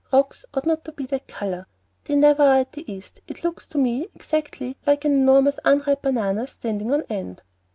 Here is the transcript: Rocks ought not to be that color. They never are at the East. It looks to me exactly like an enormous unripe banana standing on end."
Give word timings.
Rocks 0.11 0.45
ought 0.55 0.65
not 0.65 0.83
to 0.85 0.91
be 0.93 1.05
that 1.05 1.27
color. 1.27 1.67
They 2.05 2.15
never 2.15 2.41
are 2.41 2.57
at 2.61 2.71
the 2.71 2.91
East. 2.91 3.21
It 3.27 3.43
looks 3.43 3.67
to 3.67 3.77
me 3.77 4.07
exactly 4.15 4.75
like 4.87 5.05
an 5.05 5.11
enormous 5.11 5.59
unripe 5.63 6.01
banana 6.01 6.47
standing 6.47 6.91
on 6.91 7.03
end." 7.07 7.43